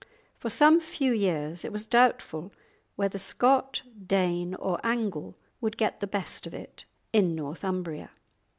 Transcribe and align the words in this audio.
For 0.39 0.49
some 0.49 0.79
few 0.79 1.13
years 1.13 1.63
it 1.63 1.71
was 1.71 1.85
doubtful 1.85 2.51
whether 2.95 3.19
Scot, 3.19 3.83
Dane, 4.07 4.55
or 4.55 4.79
Angle 4.83 5.37
would 5.61 5.77
get 5.77 5.99
the 5.99 6.07
best 6.07 6.47
of 6.47 6.55
it 6.55 6.85
in 7.13 7.35
Northumbria. 7.35 8.09